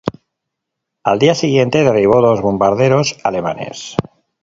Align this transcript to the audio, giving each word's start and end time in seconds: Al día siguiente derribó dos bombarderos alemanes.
Al 1.03 1.19
día 1.19 1.35
siguiente 1.35 1.83
derribó 1.83 2.21
dos 2.21 2.41
bombarderos 2.41 3.19
alemanes. 3.23 3.95